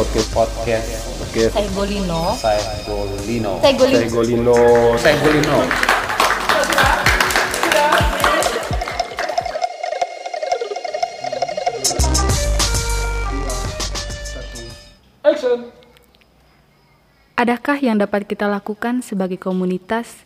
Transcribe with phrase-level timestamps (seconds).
[0.00, 0.88] podcast podcast
[1.20, 2.32] podcast Saigolino.
[2.32, 4.00] Saigolino Saigolino.
[4.00, 4.56] Saigolino
[4.96, 5.58] Saigolino
[17.36, 20.24] Adakah yang dapat kita lakukan sebagai komunitas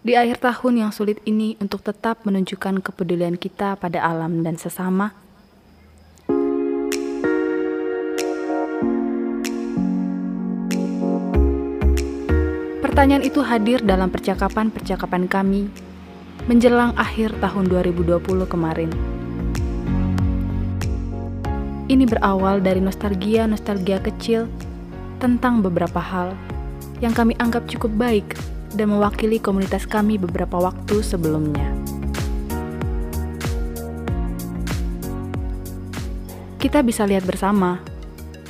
[0.00, 5.12] di akhir tahun yang sulit ini untuk tetap menunjukkan kepedulian kita pada alam dan sesama?
[13.02, 15.66] Pertanyaan itu hadir dalam percakapan-percakapan kami
[16.46, 18.94] menjelang akhir tahun 2020 kemarin.
[21.90, 24.46] Ini berawal dari nostalgia-nostalgia kecil
[25.18, 26.38] tentang beberapa hal
[27.02, 28.38] yang kami anggap cukup baik
[28.78, 31.74] dan mewakili komunitas kami beberapa waktu sebelumnya.
[36.62, 37.82] Kita bisa lihat bersama,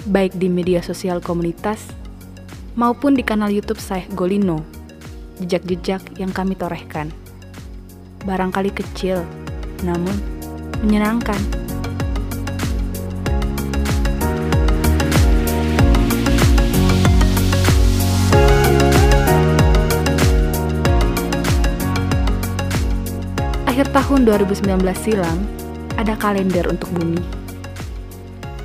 [0.04, 2.01] baik di media sosial komunitas
[2.72, 4.64] maupun di kanal YouTube saya Golino,
[5.40, 7.12] jejak-jejak yang kami torehkan.
[8.24, 9.20] Barangkali kecil,
[9.84, 10.14] namun
[10.80, 11.36] menyenangkan.
[23.68, 25.38] Akhir tahun 2019 silam,
[25.96, 27.20] ada kalender untuk bumi.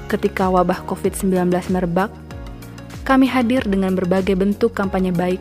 [0.07, 2.07] Ketika wabah COVID-19 merebak,
[3.07, 5.39] kami hadir dengan berbagai bentuk kampanye baik,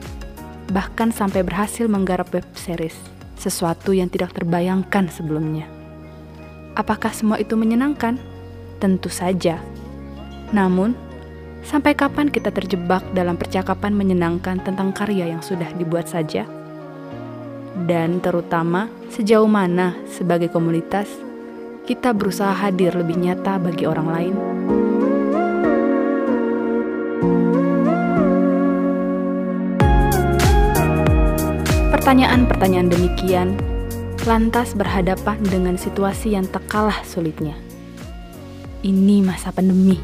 [0.70, 2.94] bahkan sampai berhasil menggarap web series,
[3.34, 5.66] sesuatu yang tidak terbayangkan sebelumnya.
[6.78, 8.22] Apakah semua itu menyenangkan?
[8.78, 9.58] Tentu saja.
[10.54, 10.94] Namun,
[11.66, 16.46] sampai kapan kita terjebak dalam percakapan menyenangkan tentang karya yang sudah dibuat saja?
[17.82, 21.10] Dan terutama, sejauh mana sebagai komunitas
[21.82, 24.36] kita berusaha hadir lebih nyata bagi orang lain?
[32.06, 33.58] Pertanyaan-pertanyaan demikian
[34.30, 37.58] lantas berhadapan dengan situasi yang tak kalah sulitnya.
[38.86, 39.98] Ini masa pandemi.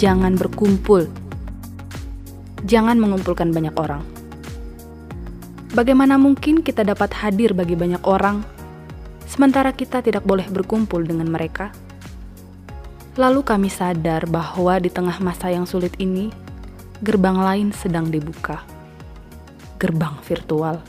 [0.00, 1.04] Jangan berkumpul.
[2.64, 4.00] Jangan mengumpulkan banyak orang.
[5.76, 8.40] Bagaimana mungkin kita dapat hadir bagi banyak orang,
[9.28, 11.76] sementara kita tidak boleh berkumpul dengan mereka?
[13.20, 16.32] Lalu kami sadar bahwa di tengah masa yang sulit ini,
[17.04, 18.77] gerbang lain sedang dibuka.
[19.78, 20.82] Gerbang virtual.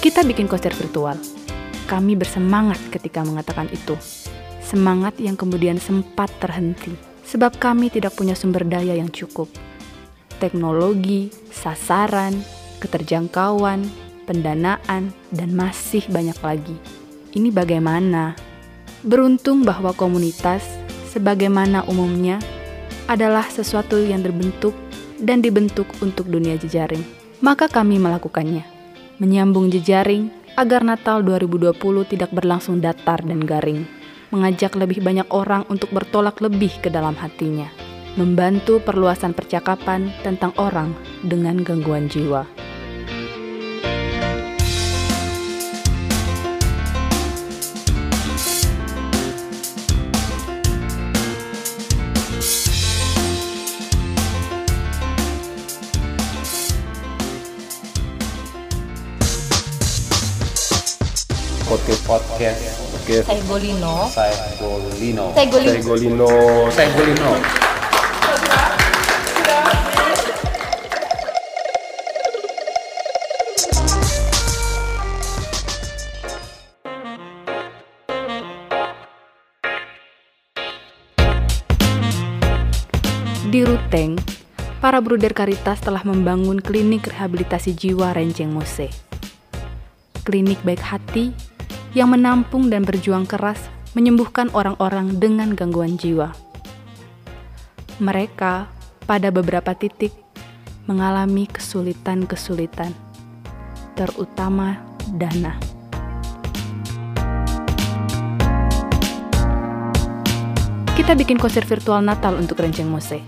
[0.00, 1.20] Kita bikin konser virtual.
[1.84, 4.00] Kami bersemangat ketika mengatakan itu.
[4.64, 9.48] Semangat yang kemudian sempat terhenti sebab kami tidak punya sumber daya yang cukup.
[10.36, 12.44] Teknologi, sasaran,
[12.84, 13.88] keterjangkauan,
[14.28, 16.76] pendanaan, dan masih banyak lagi.
[17.32, 18.36] Ini bagaimana?
[19.00, 20.60] Beruntung bahwa komunitas,
[21.08, 22.36] sebagaimana umumnya,
[23.08, 24.76] adalah sesuatu yang terbentuk
[25.16, 27.02] dan dibentuk untuk dunia jejaring.
[27.40, 28.72] Maka kami melakukannya
[29.22, 31.78] menyambung jejaring agar Natal 2020
[32.10, 33.86] tidak berlangsung datar dan garing,
[34.32, 37.68] mengajak lebih banyak orang untuk bertolak lebih ke dalam hatinya,
[38.16, 42.48] membantu perluasan percakapan tentang orang dengan gangguan jiwa.
[61.72, 62.60] Podcast podcast
[62.92, 64.04] podcast Saigolino.
[64.12, 65.72] Saigolino Saigolino.
[65.72, 66.28] Saigolino
[66.68, 67.30] Saigolino
[83.48, 84.20] Di Ruteng,
[84.80, 88.92] para bruder Karitas telah membangun klinik rehabilitasi jiwa Renceng Mose.
[90.24, 91.51] Klinik baik hati
[91.92, 93.60] yang menampung dan berjuang keras
[93.92, 96.32] menyembuhkan orang-orang dengan gangguan jiwa.
[98.00, 98.68] Mereka
[99.04, 100.16] pada beberapa titik
[100.88, 102.90] mengalami kesulitan-kesulitan,
[103.92, 104.80] terutama
[105.12, 105.60] dana.
[110.96, 113.20] Kita bikin konser virtual Natal untuk Renceng Mose.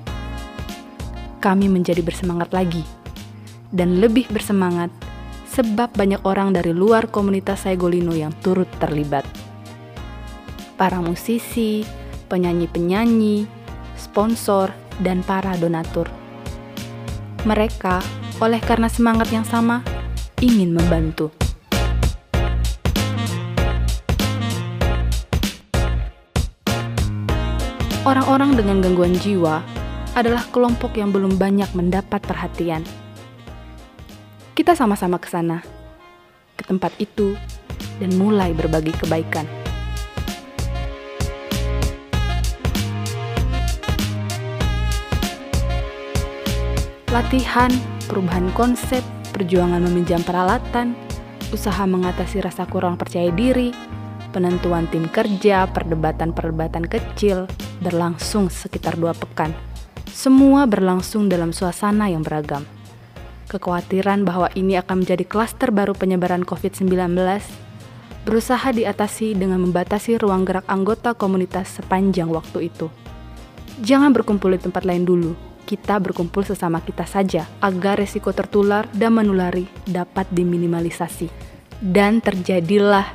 [1.44, 2.81] Kami menjadi bersemangat lagi
[3.69, 4.88] dan lebih bersemangat
[5.55, 9.23] sebab banyak orang dari luar komunitas Saigolino yang turut terlibat.
[10.75, 11.87] para musisi,
[12.27, 13.47] penyanyi-penyanyi,
[13.95, 16.11] sponsor, dan para donatur.
[17.47, 18.03] Mereka,
[18.43, 19.87] oleh karena semangat yang sama,
[20.43, 21.31] ingin membantu.
[28.03, 29.62] Orang-orang dengan gangguan jiwa
[30.19, 32.83] adalah kelompok yang belum banyak mendapat perhatian.
[34.55, 35.67] Kita sama-sama ke sana,
[36.55, 37.35] ke tempat itu,
[37.99, 39.43] dan mulai berbagi kebaikan.
[47.11, 47.75] Latihan,
[48.06, 49.03] perubahan konsep,
[49.35, 50.95] perjuangan meminjam peralatan,
[51.50, 53.75] usaha mengatasi rasa kurang percaya diri,
[54.31, 57.50] penentuan tim kerja, perdebatan-perdebatan kecil,
[57.83, 59.50] berlangsung sekitar dua pekan.
[60.15, 62.62] Semua berlangsung dalam suasana yang beragam.
[63.49, 66.88] Kekhawatiran bahwa ini akan menjadi klaster baru penyebaran COVID-19
[68.25, 72.88] berusaha diatasi dengan membatasi ruang gerak anggota komunitas sepanjang waktu itu.
[73.85, 75.37] Jangan berkumpul di tempat lain dulu,
[75.69, 81.29] kita berkumpul sesama kita saja agar resiko tertular dan menulari dapat diminimalisasi.
[81.85, 83.12] Dan terjadilah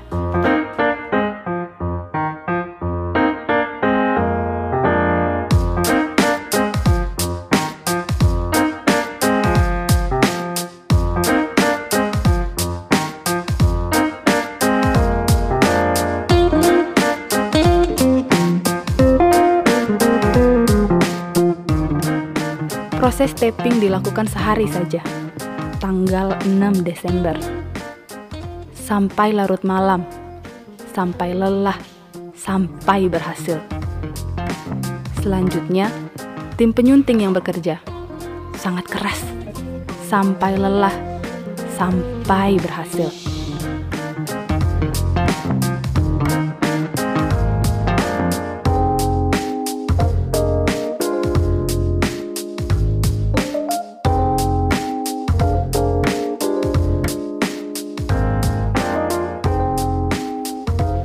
[23.19, 25.04] Proses taping dilakukan sehari saja,
[25.83, 27.36] tanggal 6 Desember.
[28.71, 30.07] Sampai larut malam,
[30.95, 31.75] sampai lelah,
[32.31, 33.60] sampai berhasil.
[35.19, 35.92] Selanjutnya,
[36.56, 37.83] tim penyunting yang bekerja
[38.56, 39.19] sangat keras,
[40.07, 40.95] sampai lelah,
[41.75, 43.28] sampai berhasil.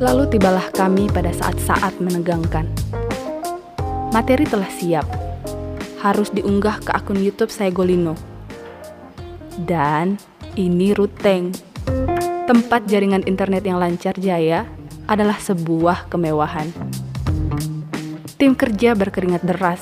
[0.05, 2.69] Lalu tibalah kami pada saat-saat menegangkan.
[4.12, 5.09] Materi telah siap,
[6.05, 8.12] harus diunggah ke akun YouTube saya Golino.
[9.56, 10.21] Dan
[10.61, 11.56] ini Ruteng,
[12.45, 14.69] tempat jaringan internet yang lancar jaya
[15.09, 16.69] adalah sebuah kemewahan.
[18.37, 19.81] Tim kerja berkeringat deras.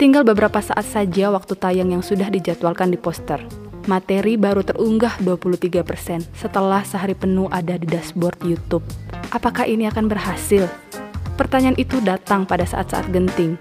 [0.00, 3.44] Tinggal beberapa saat saja waktu tayang yang sudah dijadwalkan di poster.
[3.84, 9.09] Materi baru terunggah 23% setelah sehari penuh ada di dashboard YouTube.
[9.30, 10.66] Apakah ini akan berhasil?
[11.38, 13.54] Pertanyaan itu datang pada saat-saat genting,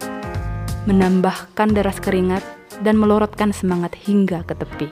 [0.90, 2.42] menambahkan deras keringat
[2.82, 4.90] dan melorotkan semangat hingga ke tepi.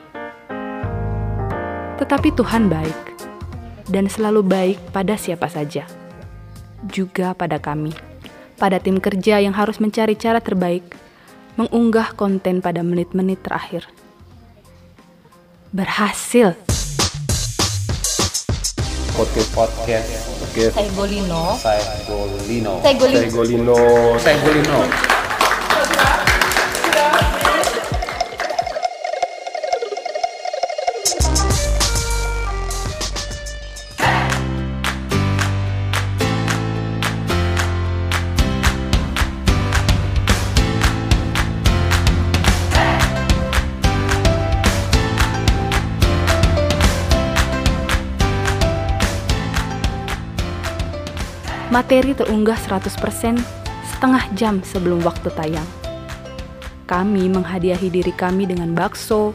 [1.98, 2.98] Tetapi Tuhan baik
[3.90, 5.82] dan selalu baik pada siapa saja,
[6.86, 7.90] juga pada kami,
[8.54, 10.94] pada tim kerja yang harus mencari cara terbaik
[11.58, 13.90] mengunggah konten pada menit-menit terakhir
[15.74, 16.54] berhasil.
[19.18, 19.42] Kote
[20.58, 20.74] Podcast.
[20.98, 21.54] Podcast.
[22.82, 23.78] Saya Golino.
[24.18, 25.17] Saya
[51.78, 53.38] Materi terunggah 100%
[53.86, 55.68] setengah jam sebelum waktu tayang.
[56.90, 59.30] Kami menghadiahi diri kami dengan bakso,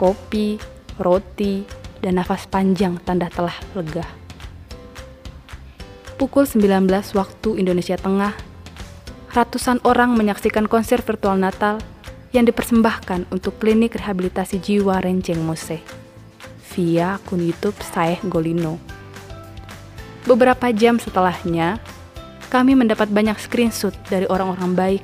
[0.00, 0.56] kopi,
[0.96, 1.68] roti,
[2.00, 4.08] dan nafas panjang tanda telah lega.
[6.16, 8.32] Pukul 19 waktu Indonesia Tengah,
[9.36, 11.76] ratusan orang menyaksikan konser virtual Natal
[12.32, 15.84] yang dipersembahkan untuk klinik rehabilitasi jiwa Renceng Mose
[16.72, 18.91] via akun YouTube Saeh Golino.
[20.22, 21.82] Beberapa jam setelahnya,
[22.46, 25.02] kami mendapat banyak screenshot dari orang-orang baik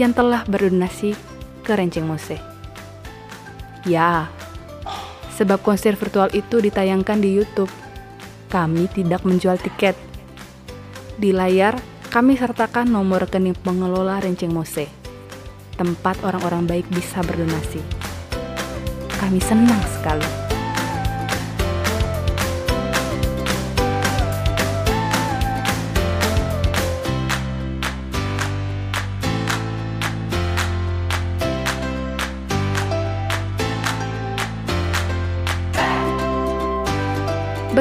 [0.00, 1.12] yang telah berdonasi
[1.60, 2.40] ke Renceng Mose.
[3.84, 4.32] Ya,
[5.36, 7.68] sebab konser virtual itu ditayangkan di YouTube,
[8.48, 9.98] kami tidak menjual tiket.
[11.20, 11.76] Di layar,
[12.08, 14.88] kami sertakan nomor rekening pengelola Renceng Mose,
[15.76, 17.84] tempat orang-orang baik bisa berdonasi.
[19.20, 20.45] Kami senang sekali.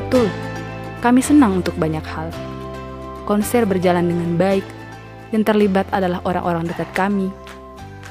[0.05, 0.29] Betul,
[1.01, 2.29] kami senang untuk banyak hal.
[3.25, 4.61] konser berjalan dengan baik
[5.33, 7.33] dan terlibat adalah orang-orang dekat kami.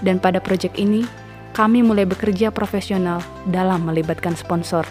[0.02, 1.06] Dan pada proyek ini,
[1.54, 4.82] kami mulai bekerja profesional dalam melibatkan sponsor.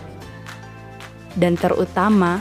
[1.36, 2.40] Dan terutama,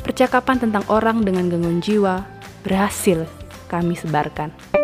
[0.00, 2.24] percakapan tentang orang dengan gangguan jiwa
[2.64, 3.28] berhasil
[3.68, 4.77] kami sebarkan.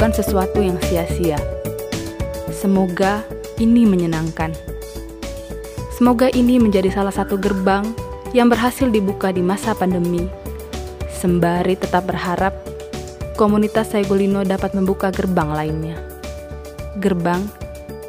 [0.00, 1.36] Bukan sesuatu yang sia-sia.
[2.48, 3.20] Semoga
[3.60, 4.48] ini menyenangkan.
[5.92, 7.84] Semoga ini menjadi salah satu gerbang
[8.32, 10.24] yang berhasil dibuka di masa pandemi.
[11.12, 12.56] Sembari tetap berharap
[13.36, 16.00] komunitas Saigolino dapat membuka gerbang lainnya.
[16.96, 17.44] Gerbang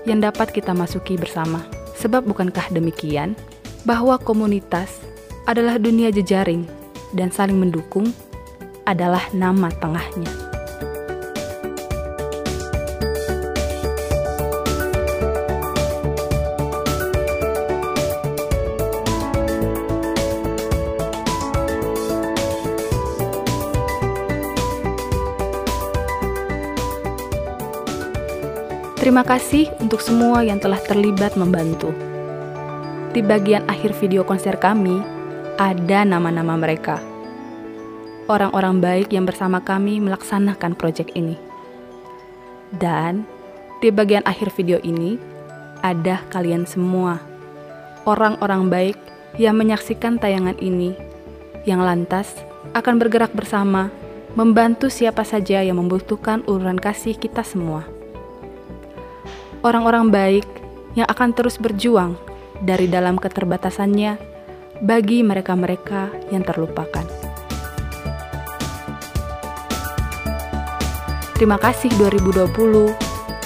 [0.08, 1.60] yang dapat kita masuki bersama.
[2.00, 3.36] Sebab bukankah demikian
[3.84, 4.96] bahwa komunitas
[5.44, 6.64] adalah dunia jejaring
[7.12, 8.16] dan saling mendukung
[8.88, 10.41] adalah nama tengahnya.
[29.12, 31.92] Terima kasih untuk semua yang telah terlibat membantu.
[33.12, 35.04] Di bagian akhir video konser kami,
[35.60, 36.96] ada nama-nama mereka.
[38.32, 41.36] Orang-orang baik yang bersama kami melaksanakan proyek ini.
[42.72, 43.28] Dan
[43.84, 45.20] di bagian akhir video ini,
[45.84, 47.20] ada kalian semua.
[48.08, 48.96] Orang-orang baik
[49.36, 50.96] yang menyaksikan tayangan ini,
[51.68, 52.32] yang lantas
[52.72, 53.92] akan bergerak bersama
[54.40, 58.00] membantu siapa saja yang membutuhkan uluran kasih kita semua
[59.62, 60.48] orang-orang baik
[60.98, 62.18] yang akan terus berjuang
[62.62, 64.18] dari dalam keterbatasannya
[64.82, 67.06] bagi mereka-mereka yang terlupakan.
[71.38, 72.94] Terima kasih 2020,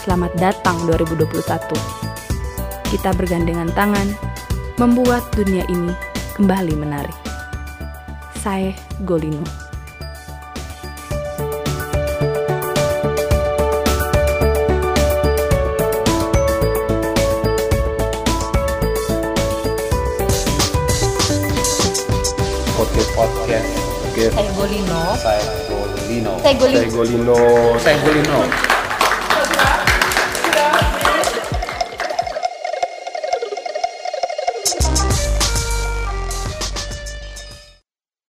[0.04, 1.72] selamat datang 2021.
[2.92, 4.08] Kita bergandengan tangan
[4.76, 5.96] membuat dunia ini
[6.36, 7.16] kembali menarik.
[8.44, 8.76] Saya
[9.08, 9.65] Golino.
[24.16, 26.32] Podcast Saya Golino.
[26.40, 26.56] Saya
[26.88, 27.36] Golino
[27.84, 27.98] Saya